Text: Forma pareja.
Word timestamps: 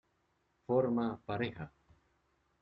Forma 0.65 1.21
pareja. 1.27 1.71